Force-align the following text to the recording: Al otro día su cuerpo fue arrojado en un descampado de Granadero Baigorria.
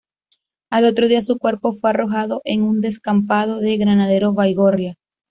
Al 0.71 0.85
otro 0.85 1.07
día 1.07 1.21
su 1.21 1.37
cuerpo 1.37 1.73
fue 1.73 1.91
arrojado 1.91 2.41
en 2.43 2.63
un 2.63 2.81
descampado 2.81 3.59
de 3.59 3.77
Granadero 3.77 4.33
Baigorria. 4.33 4.95